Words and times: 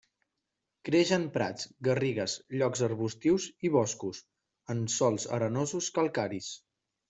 Creix 0.87 1.11
en 1.17 1.27
prats, 1.35 1.67
garrigues, 1.89 2.39
llocs 2.61 2.83
arbustius 2.89 3.47
i 3.69 3.73
boscos, 3.77 4.25
en 4.77 4.85
sòls 4.99 5.31
arenosos 5.41 5.95
calcaris. 6.01 6.53